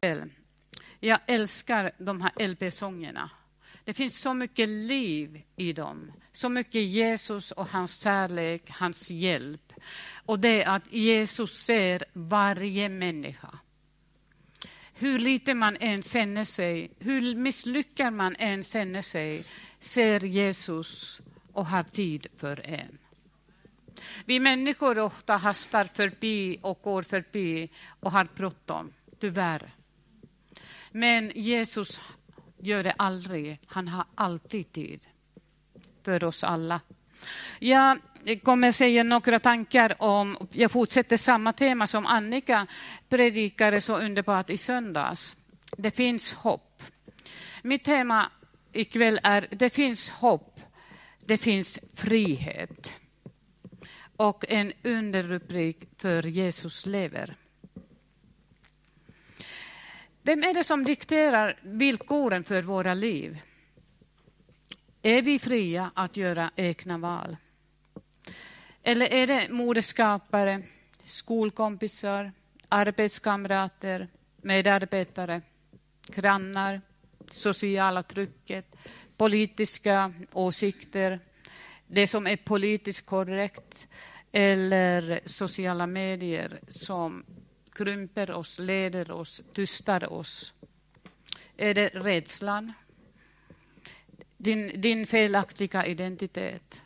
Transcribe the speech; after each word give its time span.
kväll. 0.00 0.30
Jag 1.00 1.18
älskar 1.26 1.92
de 1.98 2.20
här 2.20 2.48
LP-sångerna. 2.48 3.30
Det 3.84 3.94
finns 3.94 4.20
så 4.20 4.34
mycket 4.34 4.68
liv 4.68 5.42
i 5.56 5.72
dem, 5.72 6.12
så 6.32 6.48
mycket 6.48 6.82
Jesus 6.82 7.52
och 7.52 7.68
hans 7.68 8.02
kärlek, 8.02 8.70
hans 8.70 9.10
hjälp. 9.10 9.72
Och 10.26 10.38
det 10.38 10.62
är 10.62 10.70
att 10.70 10.92
Jesus 10.92 11.64
ser 11.64 12.04
varje 12.12 12.88
människa. 12.88 13.58
Hur 14.94 15.18
lite 15.18 15.54
man 15.54 15.76
än 15.80 16.02
känner 16.02 16.44
sig, 16.44 16.90
hur 16.98 17.34
misslyckad 17.34 18.12
man 18.12 18.36
än 18.38 18.62
känner 18.62 19.02
sig, 19.02 19.44
ser 19.78 20.20
Jesus 20.20 21.20
och 21.52 21.66
har 21.66 21.82
tid 21.82 22.26
för 22.36 22.66
en. 22.66 22.98
Vi 24.24 24.40
människor 24.40 24.98
ofta 24.98 25.36
hastar 25.36 25.84
förbi 25.84 26.58
och 26.62 26.80
går 26.82 27.02
förbi 27.02 27.70
och 28.00 28.12
har 28.12 28.28
bråttom, 28.36 28.92
tyvärr. 29.18 29.70
Men 30.90 31.32
Jesus 31.34 32.00
gör 32.58 32.84
det 32.84 32.92
aldrig. 32.92 33.58
Han 33.66 33.88
har 33.88 34.04
alltid 34.14 34.72
tid 34.72 35.06
för 36.02 36.24
oss 36.24 36.44
alla. 36.44 36.80
Jag 37.58 37.98
kommer 38.42 38.72
säga 38.72 39.02
några 39.02 39.38
tankar 39.38 40.02
om, 40.02 40.48
jag 40.52 40.70
fortsätter 40.70 41.16
samma 41.16 41.52
tema 41.52 41.86
som 41.86 42.06
Annika 42.06 42.66
predikade 43.08 43.80
så 43.80 43.98
underbart 43.98 44.50
i 44.50 44.58
söndags. 44.58 45.36
Det 45.76 45.90
finns 45.90 46.34
hopp. 46.34 46.82
Mitt 47.62 47.84
tema 47.84 48.30
ikväll 48.72 49.20
är 49.22 49.48
det 49.50 49.70
finns 49.70 50.10
hopp, 50.10 50.60
det 51.26 51.38
finns 51.38 51.80
frihet. 51.94 52.92
Och 54.16 54.44
en 54.48 54.72
underrubrik 54.82 55.88
för 55.98 56.26
Jesus 56.26 56.86
lever. 56.86 57.36
Vem 60.30 60.42
är 60.42 60.54
det 60.54 60.64
som 60.64 60.84
dikterar 60.84 61.58
villkoren 61.62 62.44
för 62.44 62.62
våra 62.62 62.94
liv? 62.94 63.38
Är 65.02 65.22
vi 65.22 65.38
fria 65.38 65.90
att 65.94 66.16
göra 66.16 66.50
egna 66.56 66.98
val? 66.98 67.36
Eller 68.82 69.14
är 69.14 69.26
det 69.26 69.48
moderskapare, 69.50 70.62
skolkompisar, 71.02 72.32
arbetskamrater, 72.68 74.08
medarbetare, 74.36 75.42
grannar, 76.06 76.80
sociala 77.30 78.02
trycket, 78.02 78.76
politiska 79.16 80.12
åsikter, 80.32 81.20
det 81.86 82.06
som 82.06 82.26
är 82.26 82.36
politiskt 82.36 83.06
korrekt 83.06 83.88
eller 84.32 85.20
sociala 85.26 85.86
medier 85.86 86.60
som 86.68 87.24
krymper 87.72 88.30
oss, 88.30 88.58
leder 88.58 89.10
oss, 89.10 89.42
tystar 89.52 90.12
oss? 90.12 90.54
Är 91.56 91.74
det 91.74 91.88
rädslan? 91.88 92.72
Din, 94.36 94.80
din 94.80 95.06
felaktiga 95.06 95.86
identitet? 95.86 96.82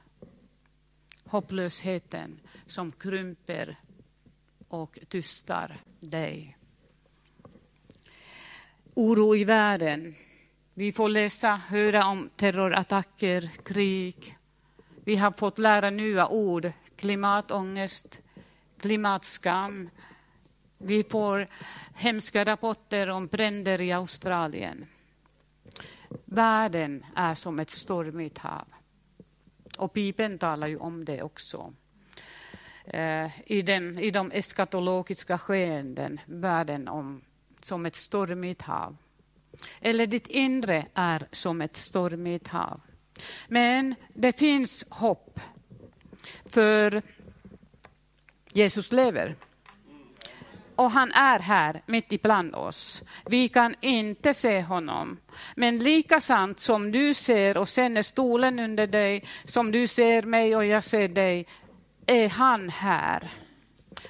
Hopplösheten 1.24 2.40
som 2.66 2.92
krymper 2.92 3.76
och 4.68 4.98
tystar 5.08 5.80
dig? 6.00 6.56
Oro 8.94 9.36
i 9.36 9.44
världen. 9.44 10.14
Vi 10.74 10.92
får 10.92 11.08
läsa, 11.08 11.56
höra 11.56 12.06
om 12.06 12.30
terrorattacker, 12.36 13.50
krig. 13.64 14.36
Vi 15.04 15.16
har 15.16 15.30
fått 15.30 15.58
lära 15.58 15.90
nya 15.90 16.28
ord, 16.28 16.72
klimatångest, 16.96 18.20
klimatskam, 18.80 19.90
vi 20.84 21.04
får 21.04 21.46
hemska 21.94 22.44
rapporter 22.44 23.08
om 23.08 23.26
bränder 23.26 23.80
i 23.80 23.92
Australien. 23.92 24.86
Världen 26.24 27.06
är 27.16 27.34
som 27.34 27.58
ett 27.58 27.70
stormigt 27.70 28.38
hav. 28.38 28.64
Och 29.78 29.90
Bibeln 29.94 30.38
talar 30.38 30.66
ju 30.66 30.76
om 30.76 31.04
det 31.04 31.22
också. 31.22 31.74
Eh, 32.84 33.30
I, 33.46 33.62
den, 33.62 33.98
I 33.98 34.10
de 34.10 34.30
eskatologiska 34.30 35.38
skeenden, 35.38 36.20
världen 36.26 36.88
om, 36.88 37.22
som 37.60 37.86
ett 37.86 37.96
stormigt 37.96 38.62
hav. 38.62 38.96
Eller 39.80 40.06
ditt 40.06 40.26
inre 40.26 40.86
är 40.94 41.28
som 41.32 41.60
ett 41.60 41.76
stormigt 41.76 42.48
hav. 42.48 42.80
Men 43.48 43.94
det 44.14 44.32
finns 44.32 44.84
hopp, 44.88 45.40
för 46.46 47.02
Jesus 48.52 48.92
lever 48.92 49.36
och 50.76 50.90
han 50.90 51.12
är 51.12 51.38
här 51.38 51.82
mitt 51.86 52.12
ibland 52.12 52.54
oss. 52.54 53.02
Vi 53.26 53.48
kan 53.48 53.74
inte 53.80 54.34
se 54.34 54.62
honom. 54.62 55.20
Men 55.56 55.78
lika 55.78 56.20
sant 56.20 56.60
som 56.60 56.92
du 56.92 57.14
ser 57.14 57.56
och 57.56 57.68
känner 57.68 58.02
stolen 58.02 58.58
under 58.58 58.86
dig, 58.86 59.24
som 59.44 59.72
du 59.72 59.86
ser 59.86 60.22
mig 60.22 60.56
och 60.56 60.64
jag 60.64 60.84
ser 60.84 61.08
dig, 61.08 61.46
är 62.06 62.28
han 62.28 62.68
här. 62.68 63.28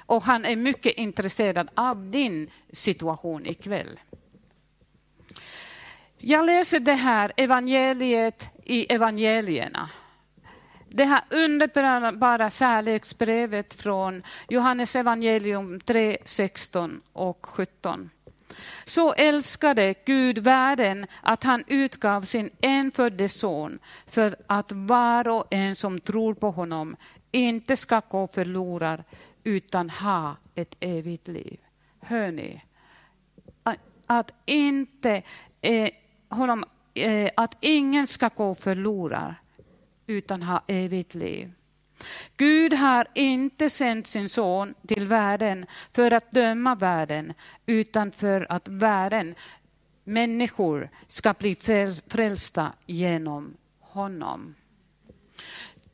Och 0.05 0.23
han 0.23 0.45
är 0.45 0.55
mycket 0.55 0.93
intresserad 0.93 1.69
av 1.75 2.11
din 2.11 2.51
situation 2.71 3.45
ikväll. 3.45 3.99
Jag 6.17 6.45
läser 6.45 6.79
det 6.79 6.93
här 6.93 7.31
evangeliet 7.37 8.49
i 8.63 8.93
evangelierna 8.93 9.89
det 10.95 11.05
här 11.05 11.21
underbara 11.29 12.49
kärleksbrevet 12.49 13.73
från 13.73 14.23
Johannes 14.49 14.95
evangelium 14.95 15.79
3, 15.79 16.17
16 16.25 17.01
och 17.13 17.45
17. 17.45 18.09
Så 18.85 19.13
älskade 19.13 19.95
Gud 20.05 20.37
världen 20.37 21.07
att 21.21 21.43
han 21.43 21.63
utgav 21.67 22.21
sin 22.21 22.49
enfödde 22.61 23.29
son 23.29 23.79
för 24.07 24.35
att 24.47 24.71
var 24.71 25.27
och 25.27 25.45
en 25.51 25.75
som 25.75 25.99
tror 25.99 26.33
på 26.33 26.51
honom 26.51 26.95
inte 27.31 27.75
ska 27.75 28.01
gå 28.09 28.27
förlorad 28.27 29.03
utan 29.43 29.89
ha 29.89 30.35
ett 30.55 30.75
evigt 30.79 31.27
liv. 31.27 31.59
Hör 31.99 32.31
ni? 32.31 32.63
Att, 34.07 34.33
inte, 34.45 35.21
eh, 35.61 35.89
honom, 36.29 36.65
eh, 36.93 37.29
att 37.35 37.57
ingen 37.59 38.07
ska 38.07 38.29
gå 38.35 38.55
förlorad 38.55 39.33
utan 40.07 40.43
ha 40.43 40.63
evigt 40.67 41.15
liv. 41.15 41.51
Gud 42.37 42.73
har 42.73 43.07
inte 43.13 43.69
sänt 43.69 44.07
sin 44.07 44.29
son 44.29 44.73
till 44.87 45.07
världen 45.07 45.65
för 45.93 46.11
att 46.11 46.31
döma 46.31 46.75
världen, 46.75 47.33
utan 47.65 48.11
för 48.11 48.47
att 48.49 48.67
världen, 48.67 49.35
människor, 50.03 50.89
ska 51.07 51.33
bli 51.33 51.55
frälsta 52.07 52.73
genom 52.85 53.57
honom. 53.79 54.55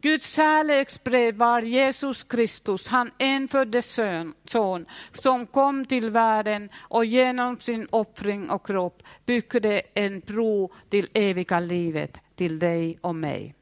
Guds 0.01 0.35
kärleksbrev 0.35 1.35
var 1.35 1.61
Jesus 1.61 2.23
Kristus, 2.23 2.87
han 2.87 3.11
enfödde 3.17 3.81
son, 3.81 4.85
som 5.13 5.47
kom 5.47 5.85
till 5.85 6.09
världen 6.09 6.69
och 6.77 7.05
genom 7.05 7.59
sin 7.59 7.87
offring 7.89 8.49
och 8.49 8.65
kropp 8.65 9.03
byggde 9.25 9.81
en 9.93 10.19
bro 10.19 10.71
till 10.89 11.09
eviga 11.13 11.59
livet, 11.59 12.17
till 12.35 12.59
dig 12.59 12.97
och 13.01 13.15
mig. 13.15 13.55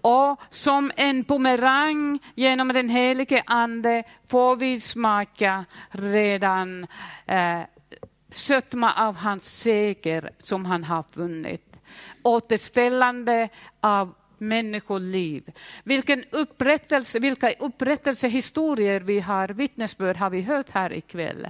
Och 0.00 0.40
som 0.50 0.92
en 0.96 1.22
bumerang 1.22 2.18
genom 2.34 2.68
den 2.68 2.88
helige 2.88 3.42
Ande 3.46 4.02
får 4.26 4.56
vi 4.56 4.80
smaka 4.80 5.64
redan 5.90 6.86
eh, 7.26 7.60
sötma 8.30 8.92
av 8.92 9.16
hans 9.16 9.58
seger 9.60 10.30
som 10.38 10.64
han 10.64 10.84
har 10.84 11.04
vunnit. 11.14 11.76
Återställande 12.22 13.48
av 13.80 14.14
människoliv. 14.38 15.52
Vilken 15.84 16.24
upprättelse, 16.30 17.18
vilka 17.18 17.50
upprättelsehistorier 17.50 19.00
vi 19.00 19.20
har, 19.20 19.48
vittnesbörd 19.48 20.16
har 20.16 20.30
vi 20.30 20.40
hört 20.40 20.70
här 20.70 20.92
ikväll. 20.92 21.48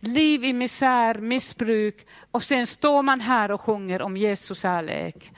Liv 0.00 0.44
i 0.44 0.52
misär, 0.52 1.14
missbruk 1.14 2.06
och 2.30 2.42
sen 2.42 2.66
står 2.66 3.02
man 3.02 3.20
här 3.20 3.50
och 3.50 3.60
sjunger 3.60 4.02
om 4.02 4.16
Jesus 4.16 4.62
kärlek 4.62 5.32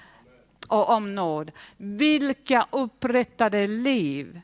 och 0.68 0.88
om 0.88 1.14
nåd. 1.14 1.50
Vilka 1.76 2.66
upprättade 2.70 3.66
liv! 3.66 4.40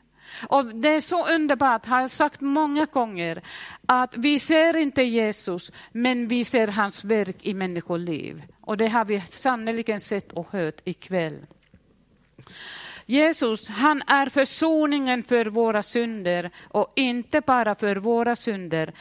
Och 0.49 0.65
Det 0.65 0.89
är 0.89 1.01
så 1.01 1.27
underbart, 1.27 1.85
har 1.85 2.01
jag 2.01 2.11
sagt 2.11 2.41
många 2.41 2.85
gånger, 2.85 3.41
att 3.85 4.17
vi 4.17 4.39
ser 4.39 4.77
inte 4.77 5.03
Jesus, 5.03 5.71
men 5.91 6.27
vi 6.27 6.43
ser 6.43 6.67
hans 6.67 7.03
verk 7.03 7.37
i 7.41 7.53
människoliv. 7.53 8.43
Och 8.61 8.77
det 8.77 8.87
har 8.87 9.05
vi 9.05 9.21
sannerligen 9.21 9.99
sett 9.99 10.33
och 10.33 10.47
hört 10.51 10.81
ikväll. 10.83 11.45
Jesus, 13.05 13.69
han 13.69 14.01
är 14.07 14.29
försoningen 14.29 15.23
för 15.23 15.45
våra 15.45 15.81
synder 15.81 16.49
och 16.69 16.93
inte 16.95 17.41
bara 17.41 17.75
för 17.75 17.95
våra 17.95 18.35
synder, 18.35 18.93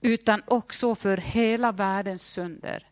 utan 0.00 0.42
också 0.46 0.94
för 0.94 1.16
hela 1.16 1.72
världens 1.72 2.22
synder. 2.22 2.86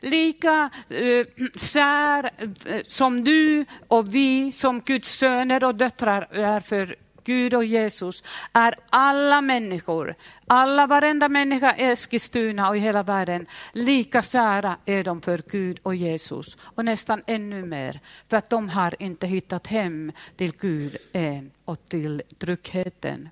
Lika 0.00 0.70
eh, 0.88 1.26
sär 1.54 2.30
eh, 2.66 2.82
som 2.84 3.24
du 3.24 3.64
och 3.88 4.14
vi 4.14 4.52
som 4.52 4.80
Guds 4.80 5.18
söner 5.18 5.64
och 5.64 5.74
döttrar 5.74 6.28
är 6.30 6.60
för, 6.60 6.96
Gud 7.26 7.54
och 7.54 7.64
Jesus 7.64 8.24
är 8.52 8.74
alla 8.90 9.40
människor, 9.40 10.14
alla 10.46 10.86
varenda 10.86 11.28
människa 11.28 11.76
i 11.76 11.84
Eskilstuna 11.84 12.68
och 12.68 12.76
i 12.76 12.80
hela 12.80 13.02
världen, 13.02 13.46
lika 13.72 14.22
kära 14.22 14.76
är 14.84 15.04
de 15.04 15.20
för 15.20 15.42
Gud 15.50 15.78
och 15.82 15.94
Jesus. 15.94 16.56
Och 16.60 16.84
nästan 16.84 17.22
ännu 17.26 17.66
mer, 17.66 18.00
för 18.28 18.36
att 18.36 18.50
de 18.50 18.68
har 18.68 18.94
inte 18.98 19.26
hittat 19.26 19.66
hem 19.66 20.12
till 20.36 20.52
Gud 20.58 20.96
än 21.12 21.50
och 21.64 21.88
till 21.88 22.22
tryggheten. 22.38 23.28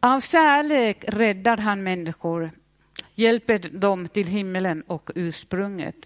Av 0.00 0.20
kärlek 0.20 1.04
räddar 1.08 1.56
han 1.56 1.82
människor, 1.82 2.50
hjälper 3.14 3.58
dem 3.58 4.08
till 4.08 4.26
himmelen 4.26 4.82
och 4.86 5.10
ursprunget. 5.14 5.96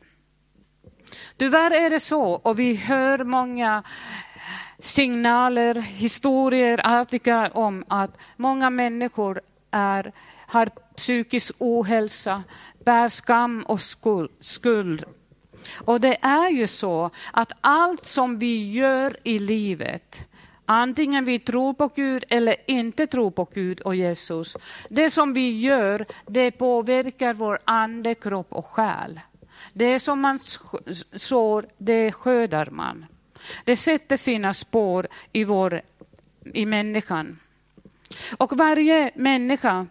Tyvärr 1.37 1.71
är 1.71 1.91
det 1.91 2.01
så, 2.01 2.23
och 2.23 2.59
vi 2.59 2.75
hör 2.75 3.25
många 3.25 3.83
signaler, 4.79 5.75
historier, 5.75 6.81
artiklar 6.85 7.57
om 7.57 7.85
att 7.89 8.19
många 8.37 8.71
människor 8.71 9.41
är, 9.71 10.13
har 10.47 10.67
psykisk 10.97 11.55
ohälsa, 11.59 12.43
bär 12.85 13.09
skam 13.09 13.63
och 13.63 13.81
skuld. 14.41 15.05
Och 15.75 16.01
det 16.01 16.17
är 16.21 16.51
ju 16.51 16.67
så 16.67 17.11
att 17.33 17.53
allt 17.61 18.07
som 18.07 18.39
vi 18.39 18.73
gör 18.73 19.17
i 19.23 19.39
livet, 19.39 20.28
antingen 20.69 21.25
vi 21.25 21.39
tror 21.39 21.75
på 21.75 21.89
Gud 21.95 22.25
eller 22.29 22.57
inte 22.67 23.07
tror 23.07 23.31
på 23.31 23.49
Gud 23.55 23.81
och 23.81 23.95
Jesus, 23.95 24.57
det 24.89 25.11
som 25.11 25.33
vi 25.33 25.61
gör, 25.61 26.07
det 26.27 26.51
påverkar 26.51 27.35
vår 27.35 27.59
ande, 27.65 28.15
kropp 28.15 28.53
och 28.53 28.67
själ. 28.67 29.21
Det 29.73 30.01
som 30.01 30.21
man 30.21 30.39
sår, 31.13 31.67
det 31.79 32.13
skördar 32.13 32.69
man. 32.71 33.07
Det 33.65 33.77
sätter 33.77 34.17
sina 34.17 34.55
spår 34.55 35.07
i, 35.33 35.45
vår, 35.45 35.81
i 36.45 36.67
människan. 36.67 37.39
Och 38.39 38.57
varje 38.57 39.11
människa, 39.15 39.87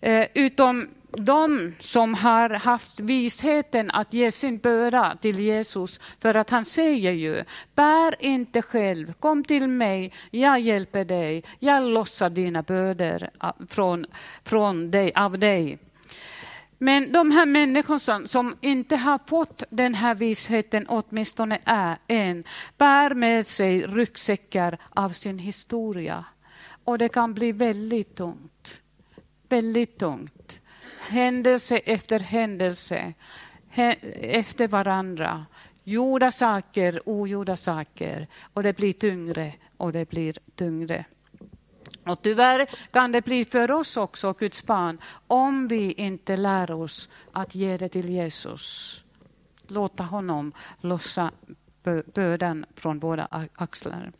eh, 0.00 0.26
utom 0.34 0.88
de 1.16 1.74
som 1.78 2.14
har 2.14 2.50
haft 2.50 3.00
visheten 3.00 3.90
att 3.90 4.14
ge 4.14 4.30
sin 4.30 4.58
börda 4.58 5.16
till 5.20 5.40
Jesus, 5.40 6.00
för 6.20 6.34
att 6.34 6.50
han 6.50 6.64
säger 6.64 7.12
ju, 7.12 7.44
bär 7.74 8.14
inte 8.18 8.62
själv, 8.62 9.12
kom 9.12 9.44
till 9.44 9.68
mig, 9.68 10.12
jag 10.30 10.60
hjälper 10.60 11.04
dig, 11.04 11.44
jag 11.58 11.82
lossar 11.82 12.30
dina 12.30 12.62
bördor 12.62 13.28
från, 13.68 14.06
från 14.44 14.90
dig, 14.90 15.12
av 15.14 15.38
dig. 15.38 15.78
Men 16.78 17.12
de 17.12 17.30
här 17.30 17.46
människorna 17.46 18.26
som 18.26 18.56
inte 18.60 18.96
har 18.96 19.20
fått 19.26 19.62
den 19.70 19.94
här 19.94 20.14
visheten, 20.14 20.86
åtminstone 20.88 21.58
är 21.64 21.98
en, 22.06 22.44
bär 22.78 23.14
med 23.14 23.46
sig 23.46 23.86
ryggsäckar 23.86 24.78
av 24.90 25.08
sin 25.08 25.38
historia. 25.38 26.24
Och 26.84 26.98
det 26.98 27.08
kan 27.08 27.34
bli 27.34 27.52
väldigt 27.52 28.16
tungt. 28.16 28.80
Väldigt 29.48 29.98
tungt. 29.98 30.58
Händelse 31.08 31.76
efter 31.76 32.18
händelse, 32.18 33.14
efter 34.20 34.68
varandra. 34.68 35.46
Gjorda 35.84 36.30
saker, 36.30 37.08
ogjorda 37.08 37.56
saker. 37.56 38.26
Och 38.54 38.62
det 38.62 38.76
blir 38.76 38.92
tyngre 38.92 39.54
och 39.76 39.92
det 39.92 40.08
blir 40.08 40.34
tyngre. 40.54 41.04
Och 42.06 42.22
tyvärr 42.22 42.66
kan 42.90 43.12
det 43.12 43.24
bli 43.24 43.44
för 43.44 43.70
oss 43.70 43.96
också, 43.96 44.32
Guds 44.32 44.66
barn, 44.66 44.98
om 45.26 45.68
vi 45.68 45.92
inte 45.92 46.36
lär 46.36 46.70
oss 46.70 47.08
att 47.32 47.54
ge 47.54 47.76
det 47.76 47.88
till 47.88 48.08
Jesus. 48.08 49.00
Låta 49.68 50.02
honom 50.02 50.52
lossa 50.80 51.30
bördan 52.14 52.64
från 52.74 52.98
våra 52.98 53.28
axlar. 53.54 54.12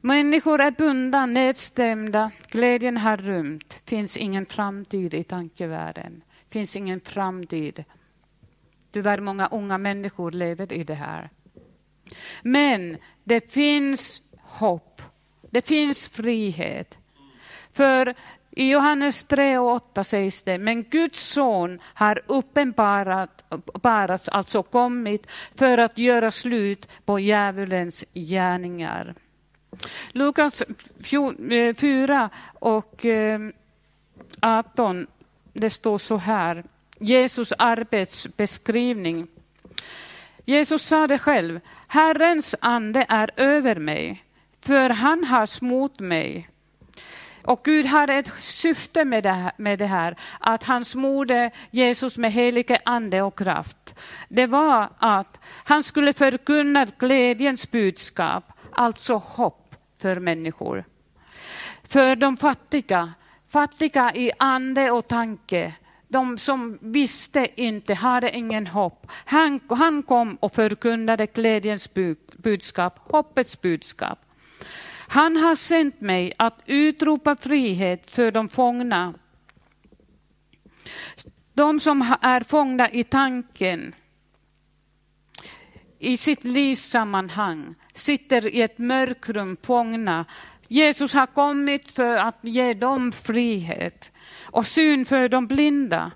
Människor 0.00 0.60
är 0.60 0.70
bundna, 0.70 1.26
nedstämda, 1.26 2.30
glädjen 2.48 2.96
har 2.96 3.16
rymt. 3.16 3.80
finns 3.84 4.16
ingen 4.16 4.46
framtid 4.46 5.14
i 5.14 5.24
tankevärlden. 5.24 6.22
finns 6.50 6.76
ingen 6.76 7.00
framtid. 7.00 7.84
Tyvärr 8.92 9.20
många 9.20 9.46
unga 9.46 9.78
människor 9.78 10.30
lever 10.30 10.72
i 10.72 10.84
det 10.84 10.94
här. 10.94 11.30
Men 12.42 12.96
det 13.24 13.52
finns 13.52 14.22
hopp. 14.42 15.02
Det 15.50 15.66
finns 15.66 16.08
frihet. 16.08 16.98
För 17.72 18.14
i 18.50 18.70
Johannes 18.70 19.24
3 19.24 19.58
och 19.58 19.72
8 19.72 20.04
sägs 20.04 20.42
det, 20.42 20.58
men 20.58 20.82
Guds 20.82 21.32
son 21.32 21.80
har 21.82 22.20
uppenbarats, 22.26 24.28
alltså 24.28 24.62
kommit, 24.62 25.26
för 25.54 25.78
att 25.78 25.98
göra 25.98 26.30
slut 26.30 26.88
på 27.04 27.20
djävulens 27.20 28.04
gärningar. 28.14 29.14
Lukas 30.12 30.62
4 31.04 32.22
eh, 32.22 32.28
och 32.54 33.04
eh, 33.04 33.40
18, 34.40 35.06
det 35.52 35.70
står 35.70 35.98
så 35.98 36.16
här, 36.16 36.64
Jesus 36.98 37.52
arbetsbeskrivning. 37.58 39.26
Jesus 40.44 40.82
sa 40.82 41.06
det 41.06 41.18
själv, 41.18 41.60
Herrens 41.88 42.54
ande 42.60 43.06
är 43.08 43.30
över 43.36 43.74
mig, 43.74 44.24
för 44.60 44.90
han 44.90 45.24
har 45.24 45.46
smort 45.46 46.00
mig. 46.00 46.48
Och 47.42 47.60
Gud 47.64 47.86
har 47.86 48.08
ett 48.08 48.32
syfte 48.38 49.04
med 49.04 49.22
det, 49.22 49.30
här, 49.30 49.52
med 49.56 49.78
det 49.78 49.86
här, 49.86 50.16
att 50.40 50.64
han 50.64 50.84
smorde 50.84 51.50
Jesus 51.70 52.18
med 52.18 52.32
helige 52.32 52.78
ande 52.84 53.22
och 53.22 53.38
kraft. 53.38 53.94
Det 54.28 54.46
var 54.46 54.88
att 54.98 55.40
han 55.64 55.82
skulle 55.82 56.12
förkunna 56.12 56.86
glädjens 56.98 57.70
budskap, 57.70 58.44
alltså 58.78 59.14
hopp 59.14 59.74
för 59.98 60.20
människor. 60.20 60.84
För 61.82 62.16
de 62.16 62.36
fattiga, 62.36 63.12
fattiga 63.52 64.12
i 64.14 64.30
ande 64.38 64.90
och 64.90 65.08
tanke, 65.08 65.74
de 66.08 66.38
som 66.38 66.78
visste 66.80 67.48
inte, 67.62 67.94
hade 67.94 68.36
ingen 68.36 68.66
hopp. 68.66 69.06
Han, 69.24 69.60
han 69.68 70.02
kom 70.02 70.36
och 70.36 70.52
förkunnade 70.52 71.26
glädjens 71.26 71.90
budskap, 72.36 72.98
hoppets 72.98 73.60
budskap. 73.60 74.18
Han 75.08 75.36
har 75.36 75.54
sänt 75.54 76.00
mig 76.00 76.32
att 76.36 76.62
utropa 76.66 77.36
frihet 77.36 78.10
för 78.10 78.30
de 78.30 78.48
fångna. 78.48 79.14
De 81.54 81.80
som 81.80 82.16
är 82.20 82.40
fångna 82.40 82.90
i 82.90 83.04
tanken, 83.04 83.94
i 85.98 86.16
sitt 86.16 86.44
livssammanhang, 86.44 87.74
sitter 87.98 88.54
i 88.54 88.62
ett 88.62 88.78
mörkrum 88.78 89.56
fångna. 89.62 90.24
Jesus 90.68 91.14
har 91.14 91.26
kommit 91.26 91.92
för 91.92 92.16
att 92.16 92.38
ge 92.40 92.74
dem 92.74 93.12
frihet 93.12 94.12
och 94.42 94.66
syn 94.66 95.04
för 95.04 95.28
de 95.28 95.46
blinda 95.46 96.10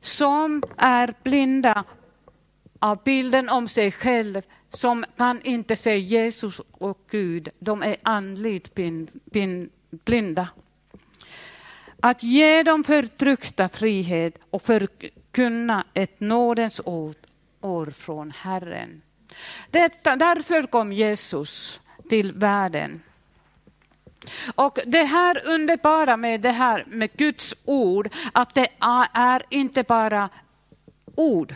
som 0.00 0.62
är 0.76 1.14
blinda 1.22 1.84
av 2.78 3.02
bilden 3.04 3.48
om 3.48 3.68
sig 3.68 3.90
själv 3.90 4.42
som 4.70 5.04
kan 5.16 5.40
inte 5.42 5.76
se 5.76 5.98
Jesus 5.98 6.60
och 6.70 6.98
Gud. 7.10 7.48
De 7.58 7.82
är 7.82 7.96
andligt 8.02 8.78
blinda. 9.90 10.48
Att 12.00 12.22
ge 12.22 12.62
de 12.62 12.84
förtryckta 12.84 13.68
frihet 13.68 14.38
och 14.50 14.62
förkunna 14.62 15.84
ett 15.94 16.20
nådens 16.20 16.80
år 17.60 17.90
från 17.90 18.30
Herren. 18.30 19.02
Detta, 19.70 20.16
därför 20.16 20.62
kom 20.62 20.92
Jesus 20.92 21.80
till 22.08 22.32
världen. 22.32 23.02
Och 24.54 24.78
det 24.86 25.04
här 25.04 25.48
underbara 25.48 26.16
med 26.16 26.40
det 26.40 26.50
här 26.50 26.84
med 26.88 27.12
Guds 27.16 27.54
ord, 27.64 28.08
att 28.32 28.54
det 28.54 28.68
är 28.80 29.42
inte 29.48 29.82
bara 29.82 30.28
ord. 31.14 31.54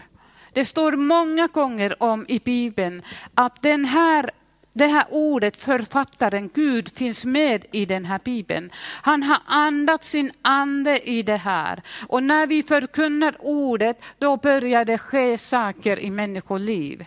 Det 0.53 0.65
står 0.65 0.93
många 0.93 1.47
gånger 1.47 2.03
om 2.03 2.25
i 2.29 2.39
Bibeln 2.39 3.03
att 3.35 3.63
den 3.63 3.85
här 3.85 4.31
det 4.73 4.87
här 4.87 5.05
ordet, 5.11 5.57
författaren 5.57 6.51
Gud, 6.55 6.97
finns 6.97 7.25
med 7.25 7.65
i 7.73 7.85
den 7.87 8.05
här 8.05 8.21
Bibeln. 8.25 8.71
Han 9.03 9.23
har 9.23 9.39
andat 9.47 10.05
sin 10.05 10.31
ande 10.43 11.11
i 11.11 11.23
det 11.23 11.37
här. 11.37 11.83
Och 12.09 12.23
när 12.23 12.47
vi 12.47 12.63
förkunnar 12.63 13.37
ordet, 13.39 14.01
då 14.19 14.37
börjar 14.37 14.85
det 14.85 14.99
ske 14.99 15.39
saker 15.39 16.01
i 16.01 16.11
människoliv. 16.11 17.05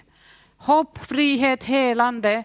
Hopp, 0.60 1.06
frihet, 1.06 1.64
helande, 1.64 2.44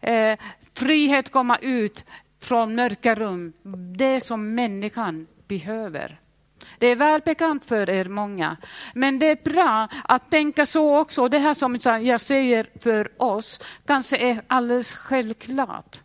eh, 0.00 0.38
frihet 0.74 1.32
komma 1.32 1.56
ut 1.56 2.04
från 2.42 2.74
mörka 2.74 3.14
rum, 3.14 3.52
det 3.96 4.20
som 4.20 4.54
människan 4.54 5.26
behöver. 5.48 6.20
Det 6.78 6.86
är 6.86 6.96
välbekant 6.96 7.64
för 7.64 7.90
er 7.90 8.04
många. 8.04 8.56
Men 8.94 9.18
det 9.18 9.26
är 9.26 9.44
bra 9.44 9.88
att 10.04 10.30
tänka 10.30 10.66
så 10.66 10.98
också. 10.98 11.28
Det 11.28 11.38
här 11.38 11.54
som 11.54 11.78
jag 12.04 12.20
säger 12.20 12.68
för 12.82 13.22
oss 13.22 13.60
kanske 13.86 14.16
är 14.16 14.40
alldeles 14.46 14.94
självklart. 14.94 16.02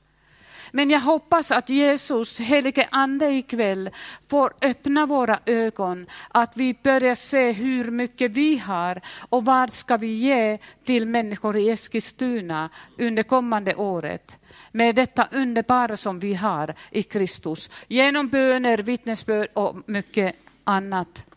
Men 0.72 0.90
jag 0.90 1.00
hoppas 1.00 1.52
att 1.52 1.70
Jesus, 1.70 2.40
helige 2.40 2.88
Ande 2.92 3.30
ikväll, 3.32 3.90
får 4.30 4.54
öppna 4.62 5.06
våra 5.06 5.40
ögon, 5.46 6.06
att 6.30 6.58
vi 6.58 6.76
börjar 6.84 7.16
se 7.16 7.52
hur 7.52 7.92
mycket 7.92 8.32
vi 8.32 8.58
har 8.58 9.02
och 9.30 9.46
vad 9.46 9.74
ska 9.74 9.98
vi 9.98 10.14
ge 10.14 10.58
till 10.84 11.06
människor 11.08 11.58
i 11.58 11.70
Eskilstuna 11.70 12.70
under 12.98 13.24
kommande 13.24 13.76
året 13.76 14.38
med 14.72 14.96
detta 14.96 15.28
underbara 15.32 15.98
som 15.98 16.20
vi 16.20 16.34
har 16.34 16.74
i 16.92 17.04
Kristus, 17.04 17.70
genom 17.88 18.28
böner, 18.28 18.78
vittnesbörd 18.78 19.48
och 19.54 19.76
mycket 19.86 20.36
annat. 20.64 21.31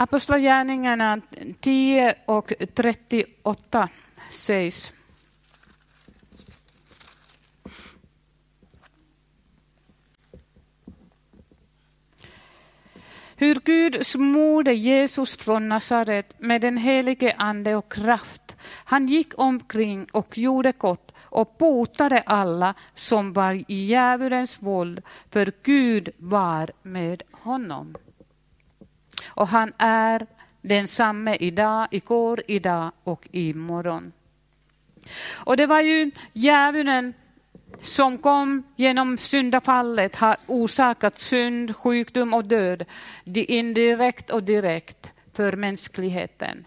Apostlagärningarna 0.00 1.20
10 1.60 2.14
och 2.26 2.52
38 2.74 3.88
sägs. 4.30 4.92
Hur 13.36 13.60
Gud 13.64 14.06
smorde 14.06 14.72
Jesus 14.72 15.36
från 15.36 15.68
Nasaret 15.68 16.34
med 16.38 16.60
den 16.60 16.76
helige 16.76 17.34
ande 17.38 17.76
och 17.76 17.92
kraft. 17.92 18.56
Han 18.84 19.06
gick 19.06 19.38
omkring 19.38 20.06
och 20.12 20.38
gjorde 20.38 20.72
gott 20.72 21.14
och 21.18 21.56
botade 21.58 22.20
alla 22.20 22.74
som 22.94 23.32
var 23.32 23.52
i 23.52 23.84
djävulens 23.84 24.62
våld, 24.62 25.02
för 25.30 25.52
Gud 25.62 26.08
var 26.16 26.70
med 26.82 27.22
honom. 27.32 27.96
Och 29.28 29.48
han 29.48 29.72
är 29.78 30.26
densamme 30.62 31.36
idag, 31.40 31.86
igår, 31.90 32.42
idag 32.46 32.92
och 33.04 33.28
imorgon. 33.32 34.12
Och 35.34 35.56
det 35.56 35.66
var 35.66 35.80
ju 35.80 36.10
djävulen 36.32 37.14
som 37.80 38.18
kom 38.18 38.62
genom 38.76 39.18
syndafallet 39.18 40.16
har 40.16 40.36
orsakat 40.46 41.18
synd, 41.18 41.76
sjukdom 41.76 42.34
och 42.34 42.44
död, 42.44 42.84
indirekt 43.24 44.30
och 44.30 44.42
direkt 44.42 45.12
för 45.32 45.52
mänskligheten. 45.52 46.64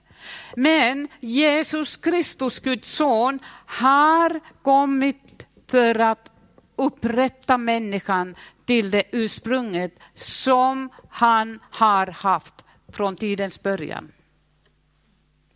Men 0.56 1.08
Jesus 1.20 1.98
Kristus, 1.98 2.60
Guds 2.60 2.96
son, 2.96 3.40
har 3.66 4.40
kommit 4.62 5.46
för 5.68 6.00
att 6.00 6.31
upprätta 6.82 7.58
människan 7.58 8.36
till 8.66 8.92
det 8.92 9.04
ursprunget 9.12 10.00
som 10.14 10.90
han 11.10 11.60
har 11.70 12.08
haft 12.08 12.66
från 12.88 13.16
tidens 13.16 13.64
början. 13.64 14.12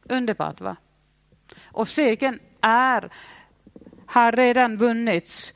Underbart 0.03 0.62
va? 0.62 0.75
Och 1.63 1.88
segern 1.88 2.39
är, 2.62 3.10
har 4.05 4.32
redan 4.32 4.77
vunnits. 4.77 5.53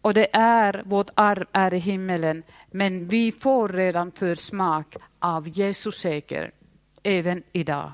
Och 0.00 0.14
det 0.14 0.36
är, 0.36 0.82
vårt 0.84 1.10
arv 1.14 1.46
är 1.52 1.74
i 1.74 1.78
himmelen. 1.78 2.42
Men 2.70 3.08
vi 3.08 3.32
får 3.32 3.68
redan 3.68 4.12
försmak 4.12 4.96
av 5.18 5.48
Jesus 5.48 5.98
seger, 5.98 6.50
även 7.02 7.42
idag. 7.52 7.92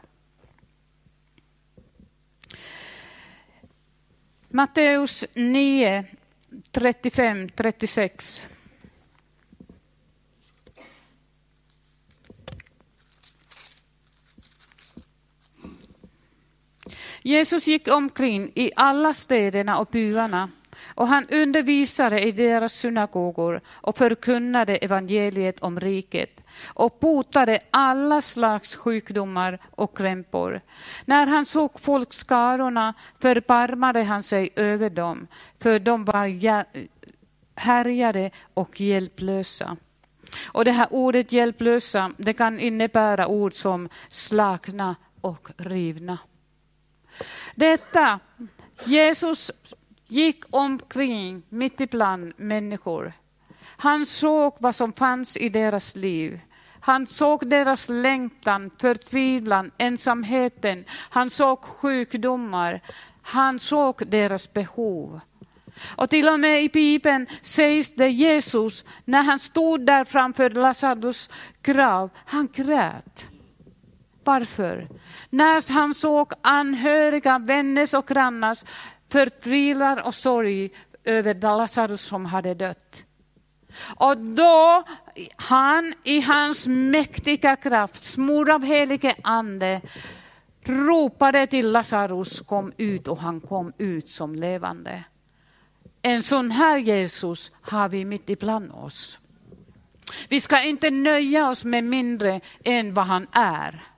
Matteus 4.53 5.25
9, 5.35 6.05
35, 6.73 7.49
36. 7.55 8.49
Jesus 17.23 17.67
gick 17.67 17.89
omkring 17.89 18.53
i 18.55 18.71
alla 18.77 19.15
städerna 19.15 19.79
och 19.79 19.89
byarna 19.93 20.51
och 21.01 21.09
han 21.09 21.27
undervisade 21.31 22.21
i 22.23 22.33
deras 22.33 22.73
synagogor 22.73 23.61
och 23.69 23.99
förkunnade 23.99 24.77
evangeliet 24.77 25.61
om 25.61 25.81
riket 25.81 26.41
och 26.67 26.99
botade 27.01 27.59
alla 27.71 28.21
slags 28.21 28.77
sjukdomar 28.77 29.59
och 29.71 29.97
krämpor. 29.97 30.61
När 31.05 31.27
han 31.27 31.47
såg 31.47 31.81
folkskarorna 31.81 32.95
förbarmade 33.19 34.03
han 34.03 34.23
sig 34.23 34.51
över 34.57 34.91
dem, 34.91 35.27
för 35.59 35.79
de 35.79 36.05
var 36.05 36.65
härjade 37.61 38.31
och 38.55 38.81
hjälplösa. 38.81 39.77
Och 40.43 40.65
det 40.65 40.73
här 40.73 40.89
ordet 40.91 41.33
hjälplösa, 41.33 42.13
det 42.17 42.33
kan 42.33 42.61
innebära 42.61 43.27
ord 43.27 43.55
som 43.55 43.89
slagna 44.09 44.97
och 45.21 45.49
rivna. 45.57 46.19
Detta, 47.55 48.21
Jesus 48.85 49.51
gick 50.11 50.45
omkring 50.51 51.43
mitt 51.49 51.81
ibland 51.81 52.33
människor. 52.37 53.13
Han 53.63 54.07
såg 54.07 54.55
vad 54.59 54.75
som 54.75 54.93
fanns 54.93 55.37
i 55.37 55.49
deras 55.49 55.97
liv. 55.97 56.41
Han 56.81 57.07
såg 57.07 57.49
deras 57.49 57.89
längtan, 57.89 58.71
förtvivlan, 58.81 59.71
ensamheten. 59.79 60.85
Han 60.91 61.31
såg 61.31 61.61
sjukdomar. 61.63 62.81
Han 63.23 63.59
såg 63.59 64.07
deras 64.07 64.53
behov. 64.53 65.21
Och 65.97 66.11
till 66.11 66.29
och 66.29 66.41
med 66.41 66.65
i 66.65 66.69
Bibeln 66.69 67.27
sägs 67.43 67.95
det 67.95 68.09
Jesus, 68.09 68.85
när 69.05 69.23
han 69.23 69.39
stod 69.39 69.87
där 69.87 70.05
framför 70.05 70.51
Lazarus 70.51 71.31
grav, 71.63 72.11
han 72.25 72.49
grät. 72.55 73.27
Varför? 74.25 74.89
När 75.31 75.73
han 75.73 75.95
såg 75.95 76.33
anhöriga, 76.43 77.39
vänners 77.39 77.95
och 77.95 78.07
grannars 78.07 78.65
förtvivlan 79.13 79.99
och 79.99 80.15
sorg 80.15 80.71
över 81.05 81.35
Lazarus 81.35 82.01
som 82.01 82.25
hade 82.25 82.55
dött. 82.55 83.05
Och 83.97 84.17
då 84.17 84.85
han 85.37 85.95
i 86.05 86.21
hans 86.21 86.67
mäktiga 86.67 87.57
kraft, 87.57 88.05
smord 88.05 88.51
av 88.51 88.65
helige 88.65 89.15
ande, 89.23 89.81
ropade 90.65 91.47
till 91.47 91.71
Lazarus 91.73 92.41
kom 92.41 92.73
ut 92.77 93.09
och 93.09 93.19
han 93.19 93.41
kom 93.41 93.73
ut 93.79 94.09
som 94.09 94.35
levande. 94.35 95.05
En 96.03 96.23
sån 96.23 96.51
här 96.51 96.77
Jesus 96.77 97.53
har 97.61 97.89
vi 97.89 98.05
mitt 98.05 98.31
ibland 98.31 98.73
oss. 98.73 99.19
Vi 100.29 100.41
ska 100.41 100.63
inte 100.63 100.91
nöja 100.91 101.49
oss 101.49 101.65
med 101.65 101.85
mindre 101.85 102.41
än 102.65 102.95
vad 102.95 103.07
han 103.07 103.27
är. 103.33 103.90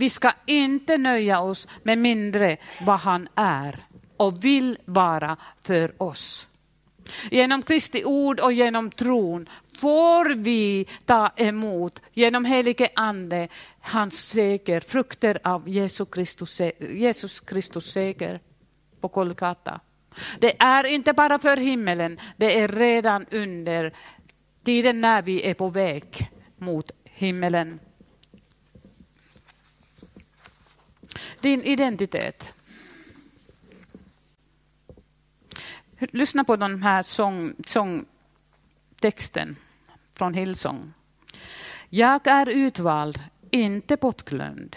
Vi 0.00 0.10
ska 0.10 0.32
inte 0.46 0.98
nöja 0.98 1.40
oss 1.40 1.68
med 1.82 1.98
mindre 1.98 2.56
vad 2.80 2.98
han 2.98 3.28
är 3.34 3.78
och 4.16 4.44
vill 4.44 4.78
vara 4.84 5.36
för 5.62 6.02
oss. 6.02 6.48
Genom 7.30 7.62
Kristi 7.62 8.04
ord 8.04 8.40
och 8.40 8.52
genom 8.52 8.90
tron 8.90 9.48
får 9.80 10.34
vi 10.34 10.86
ta 11.04 11.32
emot 11.36 12.02
genom 12.12 12.44
helige 12.44 12.88
ande 12.94 13.48
hans 13.80 14.28
seger, 14.28 14.80
frukter 14.80 15.38
av 15.44 15.68
Jesus 15.68 16.08
Kristus, 16.12 16.60
Jesus 16.80 17.40
Kristus 17.40 17.92
seger 17.92 18.40
på 19.00 19.08
Kolkata. 19.08 19.80
Det 20.38 20.62
är 20.62 20.84
inte 20.86 21.12
bara 21.12 21.38
för 21.38 21.56
himmelen, 21.56 22.20
det 22.36 22.60
är 22.60 22.68
redan 22.68 23.26
under 23.30 23.92
tiden 24.64 25.00
när 25.00 25.22
vi 25.22 25.46
är 25.50 25.54
på 25.54 25.68
väg 25.68 26.30
mot 26.58 26.90
himmelen. 27.04 27.80
Din 31.40 31.62
identitet. 31.62 32.54
Lyssna 35.98 36.44
på 36.44 36.56
den 36.56 36.82
här 36.82 37.02
sång, 37.02 37.54
sångtexten 37.66 39.56
från 40.14 40.34
Hillsong. 40.34 40.92
Jag 41.88 42.26
är 42.26 42.48
utvald, 42.48 43.18
inte 43.50 43.96
bortglömd. 43.96 44.76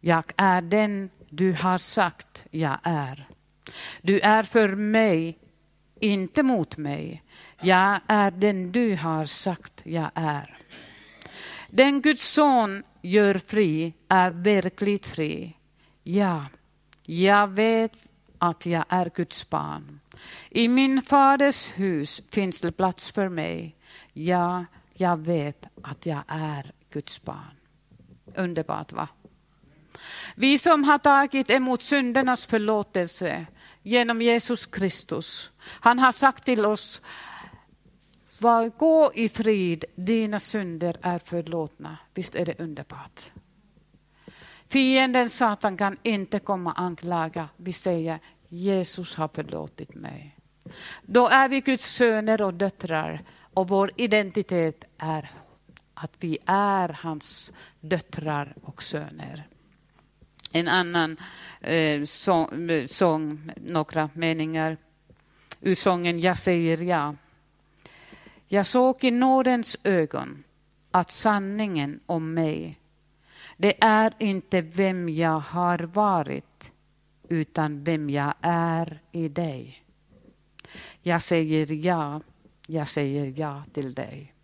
Jag 0.00 0.24
är 0.36 0.62
den 0.62 1.10
du 1.30 1.52
har 1.52 1.78
sagt 1.78 2.44
jag 2.50 2.78
är. 2.82 3.28
Du 4.02 4.20
är 4.20 4.42
för 4.42 4.68
mig, 4.68 5.38
inte 6.00 6.42
mot 6.42 6.76
mig. 6.76 7.22
Jag 7.60 8.00
är 8.06 8.30
den 8.30 8.72
du 8.72 8.96
har 8.96 9.24
sagt 9.24 9.80
jag 9.84 10.10
är. 10.14 10.56
Den 11.70 12.02
Guds 12.02 12.28
son 12.28 12.82
gör 13.02 13.34
fri 13.34 13.92
är 14.08 14.30
verkligt 14.30 15.06
fri. 15.06 15.57
Ja, 16.10 16.44
jag 17.02 17.46
vet 17.46 18.12
att 18.38 18.66
jag 18.66 18.84
är 18.88 19.10
Guds 19.14 19.50
barn. 19.50 20.00
I 20.50 20.68
min 20.68 21.02
faders 21.02 21.70
hus 21.74 22.22
finns 22.30 22.60
det 22.60 22.72
plats 22.72 23.10
för 23.10 23.28
mig. 23.28 23.76
Ja, 24.12 24.64
jag 24.94 25.16
vet 25.16 25.66
att 25.82 26.06
jag 26.06 26.22
är 26.28 26.72
Guds 26.90 27.22
barn. 27.22 27.56
Underbart 28.34 28.92
va? 28.92 29.08
Vi 30.34 30.58
som 30.58 30.84
har 30.84 30.98
tagit 30.98 31.50
emot 31.50 31.82
syndernas 31.82 32.46
förlåtelse 32.46 33.46
genom 33.82 34.22
Jesus 34.22 34.66
Kristus. 34.66 35.50
Han 35.60 35.98
har 35.98 36.12
sagt 36.12 36.44
till 36.44 36.66
oss, 36.66 37.02
gå 38.78 39.12
i 39.14 39.28
frid, 39.28 39.84
dina 39.94 40.40
synder 40.40 40.96
är 41.02 41.18
förlåtna. 41.18 41.98
Visst 42.14 42.34
är 42.34 42.46
det 42.46 42.60
underbart? 42.60 43.32
Fienden 44.68 45.30
Satan 45.30 45.76
kan 45.76 45.96
inte 46.02 46.38
komma 46.38 46.70
och 46.72 46.80
anklaga. 46.80 47.48
Vi 47.56 47.72
säger 47.72 48.18
Jesus 48.48 49.16
har 49.16 49.28
förlåtit 49.28 49.94
mig. 49.94 50.36
Då 51.02 51.28
är 51.28 51.48
vi 51.48 51.60
Guds 51.60 51.94
söner 51.94 52.42
och 52.42 52.54
döttrar 52.54 53.24
och 53.54 53.68
vår 53.68 53.90
identitet 53.96 54.84
är 54.98 55.30
att 55.94 56.12
vi 56.20 56.38
är 56.46 56.88
hans 56.88 57.52
döttrar 57.80 58.54
och 58.62 58.82
söner. 58.82 59.48
En 60.52 60.68
annan 60.68 61.16
eh, 61.60 62.04
sång, 62.04 62.70
sång, 62.88 63.50
några 63.56 64.10
meningar 64.14 64.76
ur 65.60 65.74
sången 65.74 66.20
Jag 66.20 66.38
säger 66.38 66.82
ja. 66.82 67.14
Jag 68.46 68.66
såg 68.66 69.04
i 69.04 69.10
nådens 69.10 69.76
ögon 69.84 70.44
att 70.90 71.10
sanningen 71.10 72.00
om 72.06 72.34
mig, 72.34 72.78
det 73.60 73.84
är 73.84 74.12
inte 74.18 74.60
vem 74.60 75.08
jag 75.08 75.40
har 75.40 75.78
varit, 75.78 76.72
utan 77.28 77.84
vem 77.84 78.10
jag 78.10 78.34
är 78.40 79.00
i 79.12 79.28
dig. 79.28 79.84
Jag 81.02 81.22
säger 81.22 81.72
ja, 81.86 82.20
jag 82.66 82.88
säger 82.88 83.32
ja 83.36 83.62
till 83.72 83.94
dig. 83.94 84.34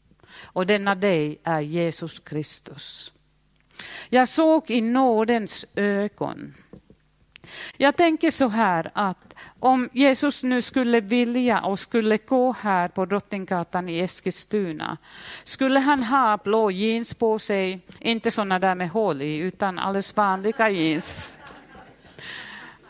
Och 0.43 0.67
denna 0.67 0.95
dig 0.95 1.41
är 1.45 1.61
Jesus 1.61 2.21
Kristus. 2.21 3.13
Jag 4.09 4.29
såg 4.29 4.71
i 4.71 4.81
nådens 4.81 5.67
ögon. 5.75 6.55
Jag 7.77 7.97
tänker 7.97 8.31
så 8.31 8.49
här 8.49 8.91
att 8.93 9.35
om 9.61 9.89
Jesus 9.93 10.43
nu 10.43 10.63
skulle 10.63 11.01
vilja 11.01 11.61
och 11.61 11.79
skulle 11.79 12.17
gå 12.17 12.53
här 12.61 12.89
på 12.89 13.05
Drottninggatan 13.05 13.89
i 13.89 13.99
Eskilstuna, 13.99 14.97
skulle 15.45 15.81
han 15.81 16.03
ha 16.03 16.37
blå 16.37 16.71
jeans 16.71 17.15
på 17.15 17.39
sig, 17.39 17.81
inte 18.01 18.31
sådana 18.31 18.59
där 18.59 18.75
med 18.75 18.91
hål 18.91 19.23
i, 19.23 19.37
utan 19.37 19.79
alldeles 19.79 20.17
vanliga 20.17 20.71
jeans. 20.71 21.39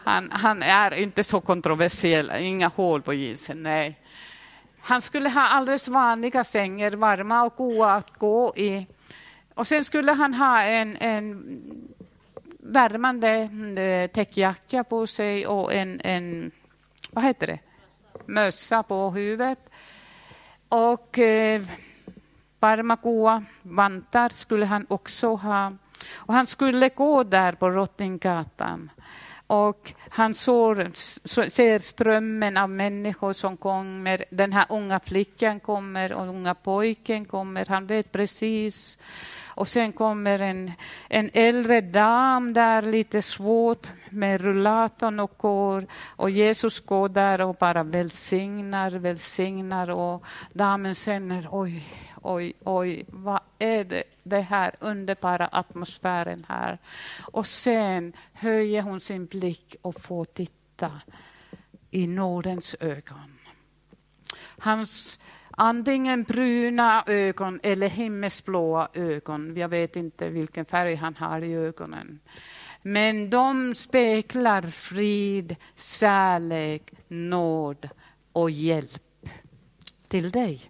Han, 0.05 0.31
han 0.31 0.63
är 0.63 0.95
inte 0.95 1.25
så 1.25 1.41
kontroversiell, 1.41 2.33
inga 2.41 2.69
hål 2.69 3.03
på 3.03 3.15
jeansen, 3.15 3.63
nej. 3.63 4.01
Han 4.81 5.01
skulle 5.01 5.29
ha 5.29 5.49
alldeles 5.49 5.89
vanliga 5.89 6.45
sängar, 6.45 6.91
varma 6.91 7.43
och 7.43 7.55
goda 7.57 7.95
att 7.95 8.19
gå 8.19 8.53
i. 8.57 8.87
Och 9.55 9.67
sen 9.67 9.85
skulle 9.85 10.13
han 10.13 10.35
ha 10.35 10.63
en, 10.63 10.97
en 10.97 11.59
värmande 12.65 13.49
eh, 13.77 14.11
täckjacka 14.11 14.85
på 14.85 15.07
sig 15.07 15.47
och 15.47 15.75
en, 15.75 16.01
en 16.05 16.51
vad 17.11 17.25
heter 17.25 17.47
det? 17.47 17.59
mössa 18.27 18.83
på 18.83 19.11
huvudet. 19.11 19.59
Och 20.69 21.19
eh, 21.19 21.63
varma 22.61 22.97
goa 22.97 23.45
vantar 23.63 24.29
skulle 24.29 24.67
han 24.67 24.87
också 24.89 25.35
ha. 25.35 25.73
Och 26.15 26.35
han 26.35 26.47
skulle 26.47 26.89
gå 26.89 27.23
där 27.23 27.53
på 27.53 27.69
Drottninggatan. 27.69 28.91
Och 29.47 29.93
han 30.11 30.35
såg, 30.35 30.77
ser 31.27 31.79
strömmen 31.79 32.57
av 32.57 32.71
människor 32.71 33.33
som 33.33 33.57
kommer. 33.57 34.25
Den 34.31 34.53
här 34.53 34.67
unga 34.69 35.01
flickan 35.01 35.61
kommer 35.61 36.13
och 36.13 36.29
unga 36.29 36.55
pojken 36.55 37.25
kommer. 37.25 37.67
Han 37.69 37.87
vet 37.87 38.13
precis 38.13 38.99
och 39.57 39.69
sen 39.69 39.93
kommer 39.93 40.39
en, 40.39 40.73
en 41.09 41.31
äldre 41.33 41.81
dam 41.81 42.53
där 42.53 42.83
lite 42.83 43.23
svårt 43.23 43.89
med 44.11 44.41
rullatorn 44.41 45.21
och 45.21 45.35
går. 45.37 45.87
Och 46.07 46.31
Jesus 46.31 46.81
går 46.81 47.09
där 47.09 47.41
och 47.41 47.55
bara 47.55 47.83
välsignar, 47.83 48.91
välsignar. 48.91 49.91
Och 49.91 50.25
damen 50.53 50.95
känner, 50.95 51.49
oj, 51.51 51.85
oj, 52.23 52.53
oj, 52.65 53.05
vad 53.09 53.41
är 53.59 53.85
det, 53.85 54.05
det 54.23 54.41
här 54.41 54.75
underbara 54.81 55.49
atmosfären 55.53 56.47
här? 56.49 56.79
Och 57.33 57.47
sen 57.47 58.13
höjer 58.33 58.83
hon 58.83 59.01
sin 59.01 59.27
blick 59.27 59.77
och 59.83 60.01
får 60.01 60.25
titta 60.25 60.91
i 61.91 62.07
nådens 62.07 62.77
ögon. 62.81 63.39
Hans 64.59 65.19
Antingen 65.57 66.23
bruna 66.23 67.05
ögon 67.07 67.61
eller 67.63 67.89
himmelsblåa 67.89 68.89
ögon. 68.93 69.57
Jag 69.57 69.69
vet 69.69 69.97
inte 69.97 70.29
vilken 70.29 70.65
färg 70.65 70.95
han 70.95 71.17
har 71.17 71.41
i 71.41 71.55
ögonen. 71.55 72.21
Men 72.83 73.31
de 73.31 73.75
speglar 73.75 74.63
frid, 74.63 75.57
kärlek, 75.77 76.93
nåd 77.09 77.89
och 78.33 78.51
hjälp 78.51 79.29
till 80.09 80.31
dig. 80.31 80.61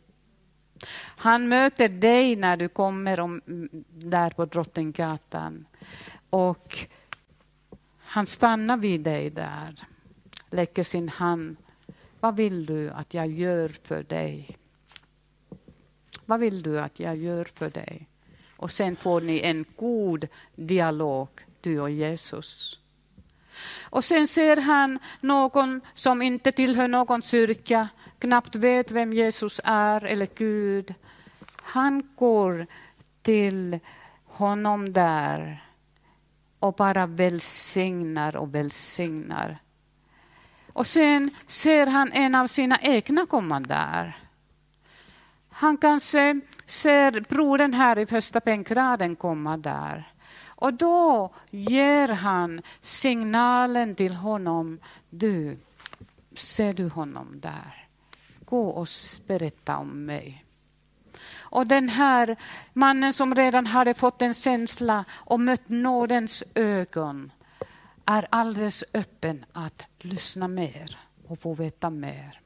Han 1.16 1.48
möter 1.48 1.88
dig 1.88 2.36
när 2.36 2.56
du 2.56 2.68
kommer 2.68 3.20
om, 3.20 3.40
där 3.88 4.30
på 4.30 4.44
Drottninggatan. 4.44 5.66
Och 6.30 6.78
han 7.98 8.26
stannar 8.26 8.76
vid 8.76 9.00
dig 9.00 9.30
där, 9.30 9.86
lägger 10.50 10.84
sin 10.84 11.08
hand. 11.08 11.56
Vad 12.20 12.36
vill 12.36 12.66
du 12.66 12.90
att 12.90 13.14
jag 13.14 13.26
gör 13.26 13.68
för 13.68 14.02
dig? 14.02 14.58
Vad 16.26 16.40
vill 16.40 16.62
du 16.62 16.80
att 16.80 17.00
jag 17.00 17.16
gör 17.16 17.44
för 17.44 17.70
dig? 17.70 18.08
Och 18.56 18.70
sen 18.70 18.96
får 18.96 19.20
ni 19.20 19.40
en 19.40 19.64
god 19.76 20.28
dialog, 20.54 21.28
du 21.60 21.80
och 21.80 21.90
Jesus. 21.90 22.78
Och 23.82 24.04
sen 24.04 24.28
ser 24.28 24.56
han 24.56 24.98
någon 25.20 25.80
som 25.94 26.22
inte 26.22 26.52
tillhör 26.52 26.88
någon 26.88 27.22
kyrka, 27.22 27.88
knappt 28.18 28.54
vet 28.54 28.90
vem 28.90 29.12
Jesus 29.12 29.60
är 29.64 30.04
eller 30.04 30.28
Gud. 30.34 30.94
Han 31.62 32.08
går 32.16 32.66
till 33.22 33.78
honom 34.24 34.92
där 34.92 35.64
och 36.58 36.74
bara 36.74 37.06
välsignar 37.06 38.36
och 38.36 38.54
välsignar. 38.54 39.58
Och 40.72 40.86
sen 40.86 41.30
ser 41.46 41.86
han 41.86 42.12
en 42.12 42.34
av 42.34 42.46
sina 42.46 42.78
egna 42.82 43.26
komma 43.26 43.60
där. 43.60 44.23
Han 45.56 45.76
kanske 45.76 46.40
ser 46.66 47.20
brodern 47.20 47.74
här 47.74 47.98
i 47.98 48.06
första 48.06 48.40
bänkraden 48.40 49.16
komma 49.16 49.56
där. 49.56 50.12
Och 50.46 50.74
då 50.74 51.34
ger 51.50 52.08
han 52.08 52.62
signalen 52.80 53.94
till 53.94 54.14
honom. 54.14 54.78
Du, 55.10 55.58
ser 56.34 56.72
du 56.72 56.88
honom 56.88 57.40
där? 57.40 57.86
Gå 58.44 58.68
och 58.68 58.88
berätta 59.26 59.76
om 59.76 60.04
mig. 60.04 60.44
Och 61.36 61.66
den 61.66 61.88
här 61.88 62.36
mannen 62.72 63.12
som 63.12 63.34
redan 63.34 63.66
hade 63.66 63.94
fått 63.94 64.22
en 64.22 64.34
känsla 64.34 65.04
och 65.10 65.40
mött 65.40 65.68
nådens 65.68 66.44
ögon 66.54 67.32
är 68.04 68.26
alldeles 68.30 68.84
öppen 68.94 69.44
att 69.52 69.82
lyssna 69.98 70.48
mer 70.48 70.98
och 71.28 71.38
få 71.38 71.54
veta 71.54 71.90
mer. 71.90 72.43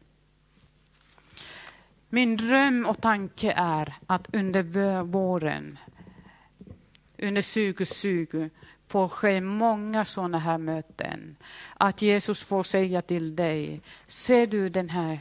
Min 2.11 2.37
dröm 2.37 2.87
och 2.87 3.01
tanke 3.01 3.53
är 3.57 3.95
att 4.07 4.35
under 4.35 5.03
våren, 5.03 5.79
under 7.19 7.73
2020, 7.73 8.51
får 8.87 9.09
ske 9.09 9.41
många 9.41 10.05
sådana 10.05 10.39
här 10.39 10.59
möten. 10.59 11.37
Att 11.77 12.03
Jesus 12.03 12.45
får 12.45 12.63
säga 12.63 13.03
till 13.03 13.37
dig, 13.37 13.81
ser 14.07 14.47
du 14.47 14.69
den 14.69 14.89
här 14.89 15.19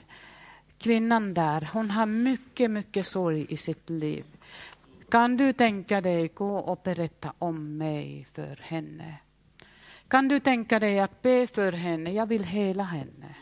kvinnan 0.78 1.34
där, 1.34 1.70
hon 1.74 1.92
har 1.92 2.06
mycket, 2.06 2.72
mycket 2.72 3.06
sorg 3.06 3.46
i 3.50 3.58
sitt 3.58 3.90
liv. 3.90 4.26
Kan 5.10 5.38
du 5.38 5.54
tänka 5.54 6.02
dig 6.02 6.28
gå 6.28 6.58
och 6.58 6.82
berätta 6.84 7.34
om 7.40 7.78
mig 7.78 8.28
för 8.34 8.60
henne? 8.62 9.16
Kan 10.08 10.28
du 10.28 10.40
tänka 10.40 10.80
dig 10.80 11.00
att 11.00 11.22
be 11.22 11.48
för 11.48 11.72
henne? 11.72 12.12
Jag 12.12 12.26
vill 12.26 12.44
hela 12.44 12.84
henne. 12.84 13.36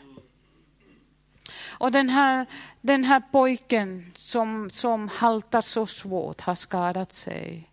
Och 1.78 1.92
den 1.92 2.08
här, 2.08 2.46
den 2.80 3.04
här 3.04 3.22
pojken 3.32 4.12
som, 4.14 4.70
som 4.70 5.08
haltar 5.08 5.60
så 5.60 5.86
svårt 5.86 6.40
har 6.40 6.54
skadat 6.54 7.12
sig. 7.12 7.70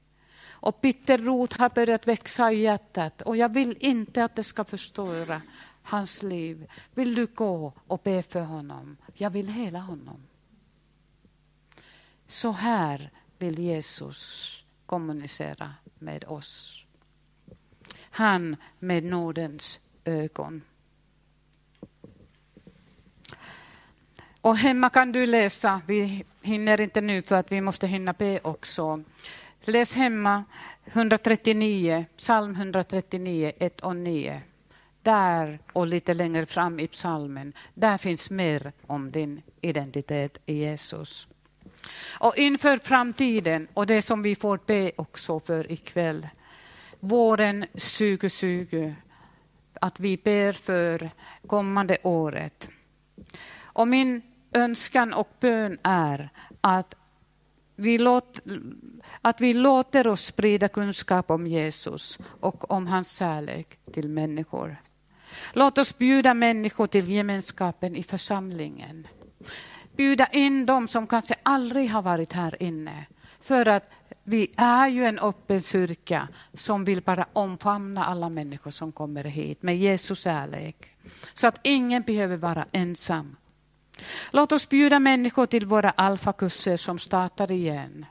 Och 0.50 0.80
bitterrot 0.82 1.54
har 1.54 1.70
börjat 1.70 2.08
växa 2.08 2.52
i 2.52 2.62
hjärtat 2.62 3.22
och 3.22 3.38
jag 3.38 3.54
vill 3.54 3.78
inte 3.80 4.24
att 4.24 4.36
det 4.36 4.44
ska 4.44 4.64
förstöra 4.64 5.42
hans 5.84 6.24
liv. 6.24 6.72
Vill 6.94 7.16
du 7.16 7.26
gå 7.26 7.74
och 7.88 8.02
be 8.04 8.24
för 8.24 8.42
honom? 8.42 8.98
Jag 9.14 9.30
vill 9.30 9.48
hela 9.48 9.80
honom. 9.80 10.24
Så 12.28 12.52
här 12.52 13.12
vill 13.38 13.60
Jesus 13.60 14.64
kommunicera 14.86 15.74
med 16.00 16.24
oss. 16.24 16.86
Han 18.00 18.56
med 18.80 19.04
nådens 19.04 19.80
ögon. 20.06 20.62
Och 24.44 24.58
hemma 24.58 24.90
kan 24.90 25.12
du 25.12 25.26
läsa, 25.26 25.82
vi 25.88 26.26
hinner 26.42 26.82
inte 26.82 27.02
nu 27.02 27.22
för 27.22 27.36
att 27.36 27.52
vi 27.52 27.62
måste 27.62 27.88
hinna 27.88 28.14
be 28.14 28.40
också. 28.44 29.04
Läs 29.62 29.96
hemma 29.96 30.44
139, 30.86 32.06
psalm 32.18 32.56
139, 32.56 33.52
1 33.60 33.82
och 33.82 33.96
9. 33.96 34.42
Där 35.02 35.60
och 35.74 35.88
lite 35.88 36.14
längre 36.14 36.46
fram 36.46 36.80
i 36.80 36.88
psalmen, 36.88 37.54
där 37.74 37.98
finns 37.98 38.30
mer 38.30 38.72
om 38.88 39.12
din 39.12 39.42
identitet 39.62 40.38
i 40.46 40.54
Jesus. 40.54 41.28
Och 42.20 42.38
inför 42.38 42.78
framtiden 42.78 43.68
och 43.74 43.88
det 43.88 44.02
som 44.02 44.22
vi 44.22 44.36
får 44.36 44.60
be 44.66 44.92
också 44.96 45.40
för 45.40 45.72
ikväll. 45.72 46.28
våren 47.00 47.66
2020 47.74 48.94
att 49.74 50.00
vi 50.00 50.18
ber 50.18 50.52
för 50.52 51.10
kommande 51.48 51.98
året. 52.04 52.70
Och 53.62 53.88
min 53.88 54.22
önskan 54.54 55.14
och 55.14 55.30
bön 55.40 55.78
är 55.84 56.30
att 56.62 56.96
vi, 57.76 57.98
låt, 57.98 58.40
att 59.22 59.42
vi 59.42 59.54
låter 59.54 60.08
oss 60.08 60.26
sprida 60.26 60.68
kunskap 60.68 61.32
om 61.32 61.48
Jesus 61.48 62.20
och 62.40 62.72
om 62.72 62.88
hans 62.88 63.18
kärlek 63.18 63.78
till 63.94 64.10
människor. 64.10 64.78
Låt 65.54 65.78
oss 65.78 65.98
bjuda 65.98 66.34
människor 66.34 66.88
till 66.88 67.10
gemenskapen 67.10 67.96
i 67.96 68.04
församlingen. 68.04 69.08
Bjuda 69.96 70.28
in 70.28 70.66
dem 70.66 70.88
som 70.88 71.08
kanske 71.08 71.36
aldrig 71.44 71.90
har 71.90 72.02
varit 72.02 72.34
här 72.34 72.64
inne. 72.64 73.06
För 73.42 73.68
att 73.68 73.90
vi 74.24 74.52
är 74.58 74.88
ju 74.88 75.06
en 75.06 75.20
öppen 75.20 75.62
kyrka 75.62 76.28
som 76.54 76.86
vill 76.86 77.02
bara 77.02 77.26
omfamna 77.34 78.06
alla 78.06 78.30
människor 78.30 78.72
som 78.72 78.92
kommer 78.92 79.24
hit 79.24 79.64
med 79.64 79.78
Jesus 79.78 80.20
kärlek. 80.20 80.92
Så 81.34 81.48
att 81.48 81.60
ingen 81.64 82.02
behöver 82.02 82.38
vara 82.38 82.66
ensam. 82.72 83.36
Låt 84.32 84.52
oss 84.52 84.70
bjuda 84.70 85.00
människor 85.00 85.46
till 85.46 85.66
våra 85.66 85.90
alfakurser 85.90 86.78
som 86.78 87.00
startar 87.00 87.52
igen. 87.52 88.06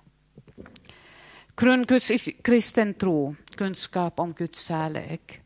Grundkurs 1.56 2.10
i 2.10 2.18
kristen 2.18 2.94
tro, 2.94 3.36
kunskap 3.56 4.18
om 4.20 4.32
Guds 4.32 4.66
kärlek. 4.66 5.40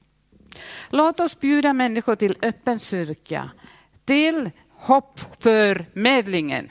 Låt 0.91 1.21
oss 1.21 1.41
bjuda 1.41 1.73
människor 1.73 2.15
till 2.15 2.37
öppen 2.43 2.79
kyrka, 2.79 3.51
till 4.05 4.51
hopp 4.71 5.21
för 5.41 5.87
medlingen. 5.93 6.71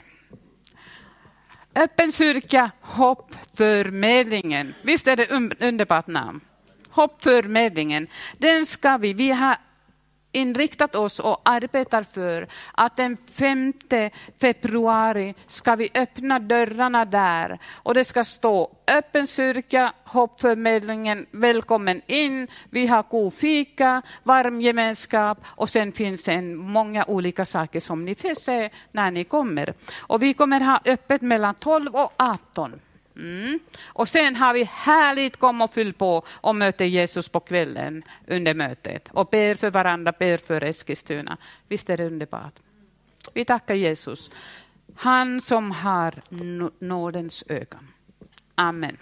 Öppen 1.74 2.12
kyrka, 2.12 2.70
hopp 2.80 3.34
för 3.54 3.84
medlingen. 3.84 4.74
Visst 4.82 5.08
är 5.08 5.16
det 5.16 5.30
underbart 5.66 6.06
namn? 6.06 6.40
Hopp 6.88 7.24
för 7.24 7.42
medlingen. 7.42 8.06
Den 8.38 8.66
ska 8.66 8.96
vi, 8.96 9.12
vi 9.12 9.30
har 9.30 9.56
inriktat 10.36 10.94
oss 10.94 11.20
och 11.20 11.40
arbetar 11.44 12.02
för 12.02 12.48
att 12.72 12.96
den 12.96 13.16
5 13.16 13.72
februari 14.40 15.34
ska 15.46 15.74
vi 15.74 15.90
öppna 15.94 16.38
dörrarna 16.38 17.04
där 17.04 17.58
och 17.72 17.94
det 17.94 18.04
ska 18.04 18.24
stå 18.24 18.70
öppen 18.86 19.26
kyrka, 19.26 19.92
hoppförmedlingen, 20.04 21.26
välkommen 21.30 22.02
in. 22.06 22.48
Vi 22.70 22.86
har 22.86 23.04
god 23.10 23.34
fika, 23.34 24.02
varm 24.22 24.60
gemenskap 24.60 25.38
och 25.46 25.68
sen 25.68 25.92
finns 25.92 26.24
det 26.24 26.42
många 26.42 27.04
olika 27.04 27.44
saker 27.44 27.80
som 27.80 28.04
ni 28.04 28.14
får 28.14 28.34
se 28.34 28.70
när 28.92 29.10
ni 29.10 29.24
kommer. 29.24 29.74
Och 29.96 30.22
vi 30.22 30.34
kommer 30.34 30.60
ha 30.60 30.80
öppet 30.84 31.22
mellan 31.22 31.54
12 31.54 31.94
och 31.94 32.12
18. 32.16 32.80
Mm. 33.16 33.58
Och 33.86 34.08
sen 34.08 34.36
har 34.36 34.54
vi 34.54 34.64
härligt 34.64 35.36
kom 35.36 35.60
och 35.60 35.74
fyll 35.74 35.92
på 35.92 36.22
och 36.28 36.56
möter 36.56 36.84
Jesus 36.84 37.28
på 37.28 37.40
kvällen 37.40 38.02
under 38.26 38.54
mötet 38.54 39.08
och 39.12 39.28
ber 39.30 39.54
för 39.54 39.70
varandra, 39.70 40.12
ber 40.18 40.36
för 40.36 40.64
Eskilstuna. 40.64 41.36
Visst 41.68 41.90
är 41.90 41.96
det 41.96 42.06
underbart? 42.06 42.54
Vi 43.34 43.44
tackar 43.44 43.74
Jesus. 43.74 44.30
Han 44.96 45.40
som 45.40 45.70
har 45.70 46.14
nådens 46.84 47.44
ögon. 47.48 47.88
Amen. 48.54 48.96